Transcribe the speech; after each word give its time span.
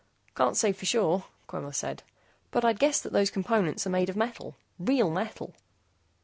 "Can't 0.35 0.57
say 0.57 0.71
for 0.71 0.87
sure," 0.87 1.25
Quemos 1.45 1.77
said, 1.77 2.01
"but 2.49 2.65
I'd 2.65 2.79
guess 2.79 2.99
that 3.01 3.13
those 3.13 3.29
components 3.29 3.85
are 3.85 3.91
made 3.91 4.09
of 4.09 4.15
metal 4.17 4.55
real 4.79 5.11
metal." 5.11 5.53